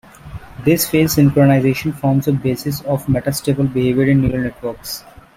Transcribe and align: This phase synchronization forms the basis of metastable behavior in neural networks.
This 0.65 0.89
phase 0.89 1.13
synchronization 1.17 1.95
forms 1.95 2.25
the 2.25 2.31
basis 2.33 2.81
of 2.81 3.05
metastable 3.05 3.71
behavior 3.71 4.05
in 4.05 4.21
neural 4.21 4.45
networks. 4.45 5.03